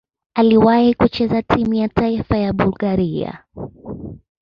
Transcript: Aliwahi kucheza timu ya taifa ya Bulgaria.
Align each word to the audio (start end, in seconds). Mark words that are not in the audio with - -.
Aliwahi 0.35 0.93
kucheza 0.93 1.41
timu 1.41 1.73
ya 1.73 1.89
taifa 1.89 2.37
ya 2.37 2.53
Bulgaria. 2.53 3.45